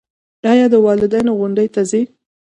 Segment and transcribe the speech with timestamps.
[0.51, 2.03] ایا د والدینو غونډې ته ځئ؟